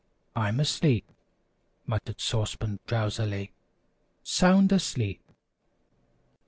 [0.35, 1.07] I'm asleep,"
[1.85, 3.51] muttered Sauce Pan drowsily,
[4.23, 5.21] "sound asleep!"